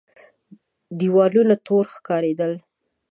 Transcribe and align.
دېوالونه 0.99 1.55
تور 1.65 1.85
ښکارېدل. 1.93 2.53